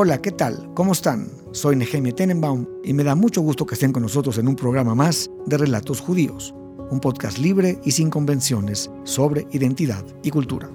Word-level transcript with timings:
Hola, 0.00 0.22
¿qué 0.22 0.30
tal? 0.30 0.70
¿Cómo 0.74 0.92
están? 0.92 1.28
Soy 1.50 1.74
Nehemia 1.74 2.14
Tenenbaum 2.14 2.68
y 2.84 2.92
me 2.92 3.02
da 3.02 3.16
mucho 3.16 3.40
gusto 3.40 3.66
que 3.66 3.74
estén 3.74 3.90
con 3.90 4.04
nosotros 4.04 4.38
en 4.38 4.46
un 4.46 4.54
programa 4.54 4.94
más 4.94 5.28
de 5.46 5.58
Relatos 5.58 6.00
Judíos, 6.00 6.54
un 6.92 7.00
podcast 7.00 7.38
libre 7.38 7.80
y 7.84 7.90
sin 7.90 8.08
convenciones 8.08 8.92
sobre 9.02 9.48
identidad 9.50 10.04
y 10.22 10.30
cultura. 10.30 10.70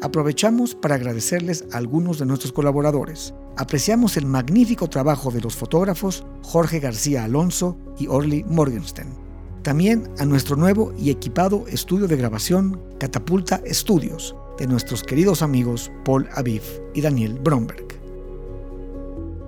Aprovechamos 0.00 0.74
para 0.74 0.94
agradecerles 0.94 1.66
a 1.70 1.76
algunos 1.76 2.18
de 2.18 2.24
nuestros 2.24 2.54
colaboradores. 2.54 3.34
Apreciamos 3.58 4.16
el 4.16 4.24
magnífico 4.24 4.88
trabajo 4.88 5.30
de 5.30 5.42
los 5.42 5.54
fotógrafos 5.54 6.24
Jorge 6.44 6.80
García 6.80 7.24
Alonso 7.24 7.76
y 7.98 8.06
Orly 8.06 8.42
Morgenstern. 8.44 9.10
También 9.62 10.08
a 10.18 10.24
nuestro 10.24 10.56
nuevo 10.56 10.94
y 10.96 11.10
equipado 11.10 11.66
estudio 11.68 12.08
de 12.08 12.16
grabación 12.16 12.80
Catapulta 12.98 13.60
Studios, 13.66 14.34
de 14.58 14.66
nuestros 14.66 15.02
queridos 15.02 15.42
amigos 15.42 15.90
Paul 16.04 16.28
Aviv 16.32 16.62
y 16.94 17.00
Daniel 17.00 17.38
Bromberg. 17.42 17.86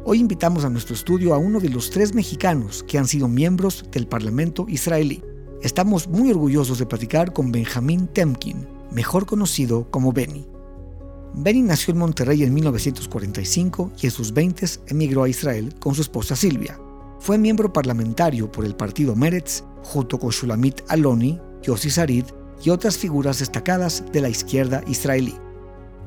Hoy 0.05 0.21
invitamos 0.21 0.65
a 0.65 0.71
nuestro 0.71 0.95
estudio 0.95 1.35
a 1.35 1.39
uno 1.39 1.61
de 1.61 1.69
los 1.69 1.91
tres 1.91 2.15
mexicanos 2.15 2.85
que 2.85 2.99
han 2.99 3.07
sido 3.07 3.29
miembros 3.29 3.85
del 3.91 4.07
Parlamento 4.07 4.67
israelí. 4.69 5.23
Estamos 5.63 6.09
muy 6.09 6.31
orgullosos 6.31 6.79
de 6.79 6.87
platicar 6.87 7.33
con 7.33 7.51
Benjamín 7.51 8.09
Temkin, 8.09 8.67
mejor 8.93 9.27
conocido 9.27 9.91
como 9.91 10.13
Benny. 10.13 10.47
Benny 11.35 11.63
nació 11.63 11.93
en 11.93 11.99
Monterrey 11.99 12.43
en 12.43 12.55
1945 12.55 13.93
y 14.01 14.07
en 14.07 14.13
sus 14.13 14.33
20 14.33 14.67
emigró 14.89 15.25
a 15.25 15.29
Israel 15.29 15.75
con 15.79 15.95
su 15.95 16.03
esposa 16.03 16.37
Silvia. 16.37 16.81
Fue 17.19 17.39
miembro 17.39 17.73
parlamentario 17.73 18.51
por 18.51 18.65
el 18.65 18.77
partido 18.77 19.17
Meretz 19.17 19.63
junto 19.83 20.19
con 20.19 20.31
Shulamit 20.31 20.83
Aloni, 20.89 21.41
Yossi 21.63 21.91
Sarid 21.91 22.25
y 22.63 22.71
otras 22.71 22.97
figuras 22.97 23.39
destacadas 23.39 24.05
de 24.13 24.21
la 24.21 24.29
izquierda 24.29 24.83
israelí. 24.87 25.35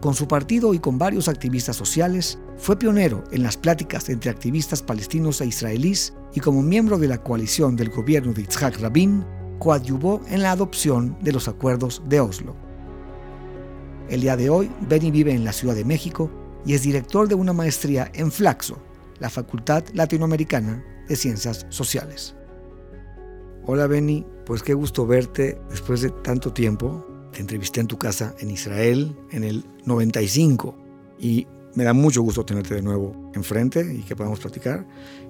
Con 0.02 0.16
su 0.16 0.28
partido 0.28 0.74
y 0.74 0.80
con 0.80 0.98
varios 0.98 1.28
activistas 1.28 1.76
sociales, 1.76 2.40
fue 2.58 2.80
pionero 2.80 3.24
en 3.32 3.44
las 3.44 3.58
pláticas 3.58 4.10
entre 4.10 4.32
activistas 4.32 4.82
palestinos 4.82 5.42
e 5.42 5.48
israelíes 5.48 6.14
y 6.34 6.40
como 6.40 6.62
miembro 6.62 6.98
de 6.98 7.08
la 7.08 7.18
coalición 7.18 7.76
del 7.76 7.90
gobierno 7.90 8.34
de 8.34 8.44
Yitzhak 8.44 8.80
Rabin, 8.80 9.26
coadyuvó 9.60 10.22
en 10.30 10.42
la 10.42 10.52
adopción 10.52 11.18
de 11.22 11.34
los 11.34 11.48
acuerdos 11.50 12.02
de 12.08 12.22
Oslo. 12.22 12.56
El 14.10 14.22
día 14.22 14.38
de 14.38 14.50
hoy, 14.50 14.72
Benny 14.88 15.12
vive 15.12 15.34
en 15.34 15.44
la 15.44 15.54
Ciudad 15.54 15.76
de 15.76 15.86
México 15.86 16.32
y 16.66 16.74
es 16.74 16.84
director 16.84 17.28
de 17.28 17.36
una 17.36 17.54
maestría 17.54 18.10
en 18.14 18.32
Flaxo, 18.32 18.82
la 19.20 19.30
Facultad 19.30 19.84
Latinoamericana 19.94 20.84
de 21.08 21.16
Ciencias 21.16 21.66
Sociales. 21.70 22.36
Hola 23.72 23.86
Benny, 23.86 24.26
pues 24.48 24.64
qué 24.64 24.74
gusto 24.74 25.06
verte 25.06 25.62
después 25.70 26.02
de 26.02 26.10
tanto 26.10 26.52
tiempo. 26.52 27.06
Te 27.32 27.40
entrevisté 27.40 27.80
en 27.80 27.86
tu 27.86 28.00
casa 28.00 28.34
en 28.40 28.50
Israel 28.50 29.16
en 29.30 29.44
el 29.44 29.64
95 29.86 30.76
y 31.20 31.46
me 31.76 31.84
da 31.84 31.94
mucho 31.94 32.24
gusto 32.24 32.44
tenerte 32.44 32.74
de 32.74 32.82
nuevo 32.82 33.30
enfrente 33.36 33.94
y 33.94 34.02
que 34.02 34.16
podamos 34.16 34.40
platicar. 34.40 34.88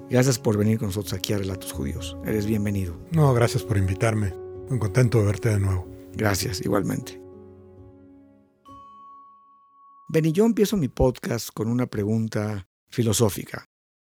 Gracias 0.09 0.39
por 0.39 0.55
venir 0.57 0.79
con 0.79 0.87
nosotros 0.87 1.11
aquí 1.11 1.33
a 1.33 1.37
Relatos 1.37 1.73
Judíos. 1.73 2.15
Eres 2.23 2.45
bienvenido. 2.45 2.95
No, 3.11 3.33
gracias 3.33 3.61
por 3.61 3.77
invitarme. 3.77 4.33
Muy 4.69 4.79
contento 4.79 5.19
de 5.19 5.25
verte 5.25 5.49
de 5.49 5.59
nuevo. 5.59 5.85
Gracias, 6.13 6.61
igualmente. 6.61 7.21
Benny, 10.07 10.31
yo 10.31 10.45
empiezo 10.45 10.77
mi 10.77 10.87
podcast 10.87 11.49
con 11.53 11.67
una 11.67 11.87
pregunta 11.87 12.69
filosófica. 12.87 13.65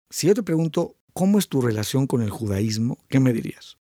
Si 0.09 0.27
yo 0.27 0.33
te 0.33 0.41
pregunto, 0.41 0.95
¿cómo 1.11 1.37
es 1.37 1.49
tu 1.49 1.59
relación 1.59 2.07
con 2.07 2.21
el 2.21 2.29
judaísmo? 2.29 3.03
¿Qué 3.09 3.19
me 3.19 3.33
dirías? 3.33 3.80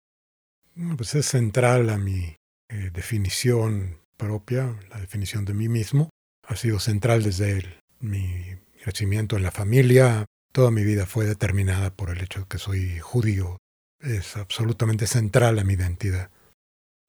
Pues 0.97 1.15
es 1.15 1.27
central 1.27 1.89
a 1.89 1.97
mi 1.97 2.35
eh, 2.69 2.89
definición 2.93 3.97
propia, 4.17 4.77
la 4.89 4.99
definición 4.99 5.45
de 5.45 5.53
mí 5.53 5.69
mismo. 5.69 6.09
Ha 6.45 6.57
sido 6.57 6.79
central 6.79 7.23
desde 7.23 7.63
mi 7.99 8.57
crecimiento 8.83 9.37
en 9.37 9.43
la 9.43 9.51
familia. 9.51 10.25
Toda 10.51 10.71
mi 10.71 10.83
vida 10.83 11.05
fue 11.05 11.25
determinada 11.25 11.95
por 11.95 12.09
el 12.09 12.21
hecho 12.21 12.41
de 12.41 12.47
que 12.47 12.57
soy 12.57 12.99
judío. 12.99 13.57
Es 14.01 14.35
absolutamente 14.35 15.07
central 15.07 15.59
a 15.59 15.63
mi 15.63 15.75
identidad. 15.75 16.29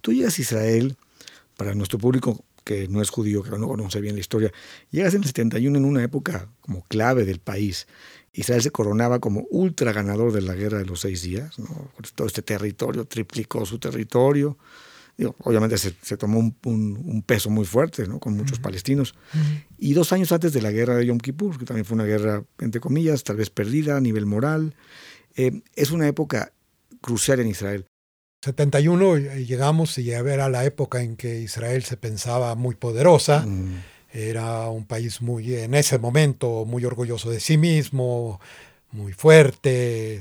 Tú 0.00 0.12
llegas 0.12 0.38
a 0.38 0.42
Israel, 0.42 0.96
para 1.56 1.74
nuestro 1.74 1.98
público 1.98 2.44
que 2.62 2.86
no 2.88 3.02
es 3.02 3.10
judío, 3.10 3.42
que 3.42 3.50
no 3.50 3.68
conoce 3.68 4.00
bien 4.00 4.14
la 4.14 4.20
historia, 4.20 4.52
llegas 4.90 5.14
en 5.14 5.22
el 5.22 5.26
71 5.26 5.78
en 5.78 5.84
una 5.84 6.02
época 6.02 6.48
como 6.60 6.82
clave 6.82 7.24
del 7.24 7.40
país. 7.40 7.86
Israel 8.36 8.62
se 8.62 8.70
coronaba 8.70 9.18
como 9.18 9.46
ultra 9.50 9.92
ganador 9.92 10.30
de 10.30 10.42
la 10.42 10.54
guerra 10.54 10.78
de 10.78 10.84
los 10.84 11.00
seis 11.00 11.22
días. 11.22 11.58
¿no? 11.58 11.90
Todo 12.14 12.26
este 12.26 12.42
territorio 12.42 13.06
triplicó 13.06 13.64
su 13.64 13.78
territorio. 13.78 14.58
obviamente 15.38 15.78
se, 15.78 16.16
tomó 16.18 16.38
un, 16.38 17.24
peso 17.26 17.48
muy 17.48 17.64
fuerte 17.64 18.06
¿no? 18.06 18.20
con 18.20 18.36
muchos 18.36 18.58
palestinos. 18.58 19.14
Y 19.78 19.94
dos 19.94 20.12
años 20.12 20.30
antes 20.32 20.52
de 20.52 20.60
la 20.60 20.70
guerra 20.70 20.96
de 20.96 21.06
Yom 21.06 21.18
Kippur, 21.18 21.58
que 21.58 21.64
también 21.64 21.86
fue 21.86 21.94
una 21.94 22.04
guerra, 22.04 22.44
entre 22.58 22.80
comillas, 22.80 23.24
tal 23.24 23.36
vez 23.36 23.48
perdida 23.48 23.96
a 23.96 24.00
nivel 24.00 24.26
moral, 24.26 24.74
eh, 25.34 25.62
es 25.74 25.90
una 25.90 26.06
época 26.06 26.52
crucial 27.00 27.40
en 27.40 27.48
Israel. 27.48 27.86
71 28.44 29.16
eh, 29.16 29.44
llegamos 29.46 29.96
y 29.96 30.12
a 30.12 30.20
ver 30.20 30.40
a 30.40 30.50
la 30.50 30.64
época 30.66 31.02
en 31.02 31.16
que 31.16 31.40
Israel 31.40 31.84
se 31.84 31.96
pensaba 31.96 32.54
muy 32.54 32.74
poderosa. 32.74 33.46
Era 34.16 34.70
un 34.70 34.86
país 34.86 35.20
muy, 35.20 35.54
en 35.54 35.74
ese 35.74 35.98
momento, 35.98 36.64
muy 36.64 36.84
orgulloso 36.86 37.28
de 37.30 37.38
sí 37.38 37.58
mismo, 37.58 38.40
muy 38.92 39.12
fuerte, 39.12 40.20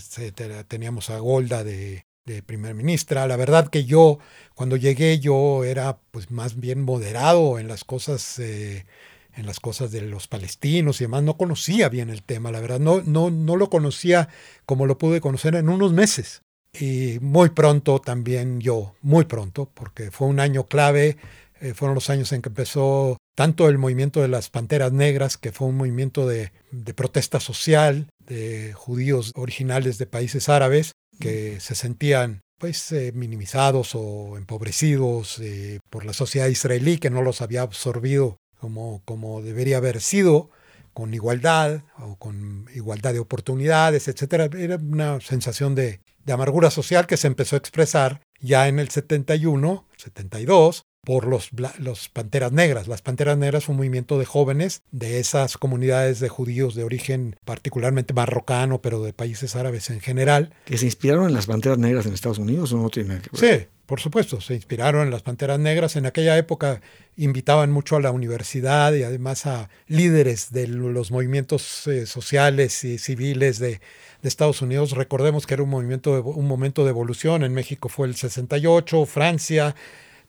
Teníamos 0.67 1.09
a 1.09 1.19
Golda 1.19 1.63
de, 1.63 2.05
de 2.25 2.43
primer 2.43 2.75
ministra. 2.75 3.25
La 3.25 3.37
verdad 3.37 3.69
que 3.69 3.85
yo, 3.85 4.19
cuando 4.53 4.75
llegué, 4.75 5.19
yo 5.19 5.63
era 5.63 5.97
pues 6.11 6.29
más 6.29 6.59
bien 6.59 6.81
moderado 6.81 7.57
en 7.57 7.69
las 7.69 7.85
cosas, 7.85 8.37
eh, 8.39 8.85
en 9.33 9.45
las 9.45 9.61
cosas 9.61 9.91
de 9.91 10.01
los 10.01 10.27
palestinos 10.27 10.99
y 10.99 11.05
demás. 11.05 11.23
No 11.23 11.37
conocía 11.37 11.87
bien 11.87 12.09
el 12.09 12.21
tema, 12.21 12.51
la 12.51 12.59
verdad. 12.59 12.79
No, 12.81 13.01
no, 13.01 13.31
no 13.31 13.55
lo 13.55 13.69
conocía 13.69 14.27
como 14.65 14.87
lo 14.87 14.97
pude 14.97 15.21
conocer 15.21 15.55
en 15.55 15.69
unos 15.69 15.93
meses. 15.93 16.41
Y 16.77 17.19
muy 17.21 17.51
pronto 17.51 18.01
también 18.01 18.59
yo, 18.59 18.95
muy 19.01 19.23
pronto, 19.23 19.69
porque 19.73 20.11
fue 20.11 20.27
un 20.27 20.41
año 20.41 20.65
clave 20.65 21.15
eh, 21.61 21.73
fueron 21.73 21.95
los 21.95 22.09
años 22.09 22.31
en 22.31 22.41
que 22.41 22.49
empezó 22.49 23.17
tanto 23.35 23.67
el 23.67 23.77
movimiento 23.77 24.21
de 24.21 24.29
las 24.29 24.49
Panteras 24.49 24.93
Negras, 24.93 25.37
que 25.37 25.51
fue 25.51 25.67
un 25.67 25.75
movimiento 25.75 26.27
de, 26.27 26.51
protesta 26.95 27.39
social 27.39 28.07
de 28.25 28.73
judíos 28.73 29.31
originales 29.35 29.97
de 29.97 30.07
países 30.07 30.49
árabes, 30.49 30.93
que 31.19 31.59
se 31.59 31.75
sentían 31.75 32.41
pues 32.57 32.91
eh, 32.93 33.11
minimizados 33.13 33.91
o 33.93 34.37
empobrecidos 34.37 35.39
eh, 35.39 35.79
por 35.89 36.05
la 36.05 36.13
sociedad 36.13 36.47
israelí, 36.47 36.97
que 36.97 37.09
no 37.09 37.21
los 37.21 37.41
había 37.41 37.61
absorbido 37.61 38.37
como, 38.59 39.01
como 39.03 39.41
debería 39.41 39.77
haber 39.77 40.01
sido, 40.01 40.49
con 40.93 41.13
igualdad 41.13 41.81
o 41.99 42.15
con 42.15 42.67
igualdad 42.73 43.11
de 43.13 43.19
oportunidades, 43.19 44.07
etc. 44.07 44.53
Era 44.55 44.77
una 44.77 45.19
sensación 45.19 45.75
de, 45.75 45.99
de 46.23 46.33
amargura 46.33 46.71
social 46.71 47.05
que 47.05 47.17
se 47.17 47.27
empezó 47.27 47.57
a 47.57 47.59
expresar 47.59 48.21
ya 48.39 48.69
en 48.69 48.79
el 48.79 48.89
71, 48.89 49.85
72, 49.97 50.83
por 51.05 51.27
los, 51.27 51.51
los 51.77 52.09
Panteras 52.09 52.51
Negras. 52.51 52.87
Las 52.87 53.01
Panteras 53.01 53.37
Negras 53.37 53.65
fue 53.65 53.73
un 53.73 53.77
movimiento 53.77 54.19
de 54.19 54.25
jóvenes 54.25 54.81
de 54.91 55.19
esas 55.19 55.57
comunidades 55.57 56.19
de 56.19 56.27
judíos 56.27 56.75
de 56.75 56.83
origen 56.83 57.37
particularmente 57.45 58.13
marrocano, 58.13 58.81
pero 58.81 59.01
de 59.03 59.13
países 59.13 59.55
árabes 59.55 59.89
en 59.89 60.01
general. 60.01 60.51
¿Que 60.65 60.77
se 60.77 60.85
inspiraron 60.85 61.27
en 61.27 61.33
las 61.33 61.45
Panteras 61.45 61.77
Negras 61.77 62.05
en 62.05 62.13
Estados 62.13 62.39
Unidos 62.39 62.73
o 62.73 62.77
no 62.77 62.89
tiene 62.89 63.21
que 63.21 63.29
ver? 63.31 63.59
Sí, 63.59 63.67
por 63.85 63.99
supuesto, 63.99 64.41
se 64.41 64.55
inspiraron 64.55 65.03
en 65.03 65.11
las 65.11 65.21
Panteras 65.21 65.59
Negras. 65.59 65.95
En 65.95 66.07
aquella 66.07 66.35
época 66.37 66.81
invitaban 67.17 67.71
mucho 67.71 67.95
a 67.95 68.01
la 68.01 68.11
universidad 68.11 68.91
y 68.93 69.03
además 69.03 69.45
a 69.45 69.69
líderes 69.87 70.51
de 70.51 70.67
los 70.67 71.11
movimientos 71.11 71.85
eh, 71.85 72.07
sociales 72.07 72.83
y 72.83 72.97
civiles 72.97 73.59
de, 73.59 73.79
de, 74.23 74.27
Estados 74.27 74.63
Unidos. 74.63 74.93
Recordemos 74.93 75.45
que 75.45 75.53
era 75.53 75.61
un, 75.61 75.69
movimiento 75.69 76.19
un 76.23 76.47
momento 76.47 76.83
de 76.83 76.89
evolución. 76.89 77.43
En 77.43 77.53
México 77.53 77.87
fue 77.87 78.07
el 78.07 78.15
68, 78.15 79.05
Francia, 79.05 79.75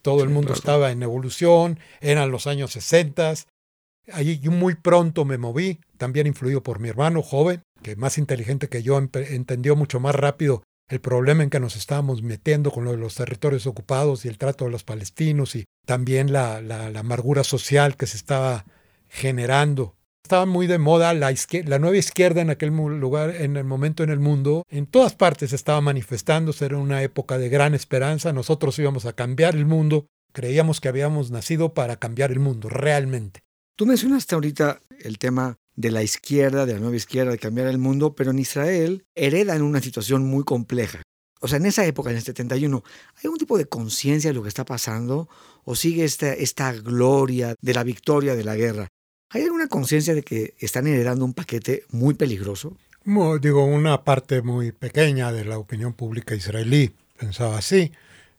todo 0.07 0.23
el 0.23 0.31
mundo 0.31 0.53
estaba 0.53 0.93
en 0.93 1.03
evolución, 1.03 1.81
eran 2.01 2.31
los 2.31 2.47
años 2.47 2.71
60. 2.71 3.35
Allí 4.13 4.41
muy 4.49 4.77
pronto 4.77 5.25
me 5.25 5.37
moví, 5.37 5.81
también 5.99 6.29
influido 6.29 6.63
por 6.63 6.79
mi 6.79 6.89
hermano 6.89 7.23
joven, 7.23 7.63
que 7.83 7.97
más 7.97 8.17
inteligente 8.17 8.69
que 8.69 8.85
yo 8.85 8.99
entendió 8.99 9.75
mucho 9.75 9.99
más 9.99 10.15
rápido 10.15 10.63
el 10.89 11.01
problema 11.01 11.43
en 11.43 11.51
que 11.51 11.59
nos 11.59 11.75
estábamos 11.75 12.23
metiendo 12.23 12.71
con 12.71 12.85
lo 12.85 12.93
de 12.93 12.99
los 12.99 13.17
territorios 13.17 13.67
ocupados 13.67 14.25
y 14.25 14.29
el 14.29 14.39
trato 14.39 14.67
de 14.67 14.71
los 14.71 14.85
palestinos 14.85 15.57
y 15.57 15.65
también 15.85 16.33
la, 16.33 16.61
la 16.61 16.87
amargura 16.97 17.43
social 17.43 17.97
que 17.97 18.07
se 18.07 18.17
estaba 18.17 18.65
generando 19.09 19.97
estaba 20.27 20.45
muy 20.45 20.67
de 20.67 20.79
moda 20.79 21.15
la, 21.15 21.33
nueva 21.79 21.97
izquierda 21.97 22.41
en 22.41 22.51
aquel 22.51 22.71
lugar, 22.71 23.31
en 23.37 23.57
el 23.57 23.63
momento 23.63 24.03
en 24.03 24.11
el 24.11 24.19
mundo. 24.19 24.65
En 24.69 24.87
todas 24.87 25.15
partes 25.15 25.53
estaba 25.53 25.81
manifestándose, 25.81 26.65
era 26.65 26.79
una 26.79 27.01
época 27.05 27.39
de 27.39 27.49
gran 27.49 27.75
esperanza. 27.75 28.33
Nosotros 28.33 28.77
íbamos 28.81 29.07
a 29.07 29.13
cambiar 29.13 29.55
el 29.55 29.67
mundo. 29.67 30.09
Creíamos 30.33 30.81
que 30.81 30.89
habíamos 30.89 31.31
nacido 31.31 31.75
para 31.75 31.97
cambiar 31.97 32.33
el 32.33 32.41
mundo, 32.41 32.69
realmente. 32.69 33.45
Tú 33.77 33.87
mencionaste 33.87 34.35
ahorita 34.35 34.81
el 34.99 35.19
tema 35.19 35.59
de 35.77 35.93
la 35.93 36.03
izquierda, 36.03 36.67
de 36.67 36.73
la 36.73 36.81
nueva 36.81 36.97
izquierda, 36.97 37.31
de 37.31 37.39
cambiar 37.39 37.69
el 37.69 37.79
mundo, 37.79 38.17
pero 38.17 38.33
en 38.33 38.41
Israel 38.41 39.05
hereda 39.15 39.55
en 39.55 39.63
una 39.63 39.81
situación 39.81 40.25
muy 40.25 40.43
compleja. 40.43 41.03
O 41.41 41.47
sea, 41.47 41.59
en 41.59 41.67
esa 41.67 41.87
época, 41.87 42.11
en 42.11 42.17
el 42.17 42.23
71, 42.23 42.83
¿hay 43.23 43.29
un 43.29 43.39
tipo 43.39 43.57
de 43.59 43.67
conciencia 43.67 44.31
de 44.31 44.35
lo 44.35 44.43
que 44.43 44.49
está 44.49 44.65
pasando? 44.65 45.29
¿O 45.63 45.77
sigue 45.77 46.05
esta 46.05 46.73
gloria 46.73 47.55
de 47.61 47.75
la 47.75 47.85
victoria 47.85 48.35
de 48.35 48.43
la 48.43 48.57
guerra? 48.57 48.89
¿Hay 49.31 49.43
alguna 49.43 49.69
conciencia 49.69 50.15
de 50.15 50.23
que 50.23 50.55
están 50.59 50.87
heredando 50.87 51.25
un 51.25 51.35
paquete 51.35 51.85
muy 51.91 52.15
peligroso? 52.15 52.77
digo, 53.41 53.65
una 53.65 54.03
parte 54.03 54.43
muy 54.43 54.73
pequeña 54.73 55.33
de 55.33 55.45
la 55.45 55.59
opinión 55.59 55.93
pública 55.93 56.35
israelí 56.35 56.93
pensaba 57.17 57.59
así. 57.59 57.93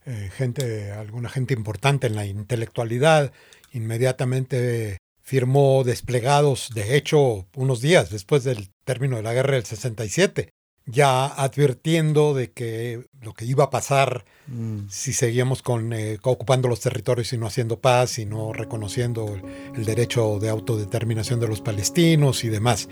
Eh, 0.05 0.29
gente, 0.35 0.91
alguna 0.91 1.29
gente 1.29 1.53
importante 1.53 2.07
en 2.07 2.15
la 2.15 2.25
intelectualidad 2.25 3.31
inmediatamente 3.73 4.97
firmó 5.21 5.83
desplegados, 5.83 6.69
de 6.73 6.95
hecho, 6.95 7.45
unos 7.53 7.81
días 7.81 8.09
después 8.09 8.45
del 8.45 8.69
término 8.85 9.17
de 9.17 9.23
la 9.23 9.33
guerra 9.33 9.55
del 9.55 9.65
67, 9.65 10.49
ya 10.87 11.27
advirtiendo 11.27 12.33
de 12.33 12.51
que 12.51 13.07
lo 13.21 13.33
que 13.33 13.45
iba 13.45 13.65
a 13.65 13.69
pasar 13.69 14.23
mm. 14.47 14.87
si 14.89 15.11
seguíamos 15.11 15.61
con, 15.61 15.91
eh, 15.91 16.17
ocupando 16.23 16.69
los 16.69 16.79
territorios 16.79 17.33
y 17.33 17.37
no 17.37 17.45
haciendo 17.45 17.79
paz 17.79 18.19
y 18.19 18.25
no 18.25 18.53
reconociendo 18.53 19.27
el, 19.35 19.43
el, 19.75 19.85
derecho 19.85 20.39
de 20.39 20.49
autodeterminación 20.49 21.41
de 21.41 21.49
los 21.49 21.59
palestinos 21.59 22.45
y 22.45 22.49
demás. 22.49 22.87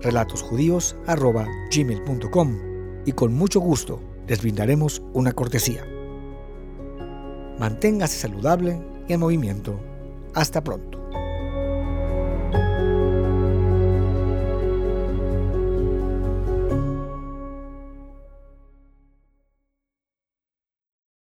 relatosjudíos.gmail.com 0.00 2.58
y 3.04 3.12
con 3.12 3.34
mucho 3.34 3.60
gusto 3.60 4.00
les 4.26 4.40
brindaremos 4.40 5.02
una 5.12 5.32
cortesía. 5.32 5.86
Manténgase 7.58 8.18
saludable 8.18 8.80
y 9.08 9.12
en 9.12 9.20
movimiento. 9.20 9.78
Hasta 10.34 10.64
pronto. 10.64 11.01